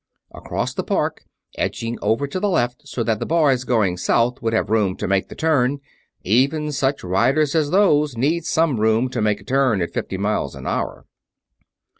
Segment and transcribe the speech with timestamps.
[0.33, 1.25] Across the Park,
[1.59, 5.07] edging over to the left so that the boys going south would have room to
[5.07, 5.77] make the turn
[6.23, 10.55] even such riders as those need some room to make a turn at fifty miles
[10.55, 11.05] per hour!